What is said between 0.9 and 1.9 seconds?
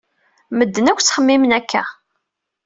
akk ttxemmimen akka.